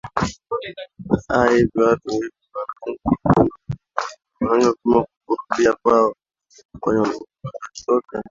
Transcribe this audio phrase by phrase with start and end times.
[1.35, 2.31] a hivi watu hivi
[4.41, 6.13] wanaanza kupima kurudia kwao
[6.79, 8.17] kwenye walitoka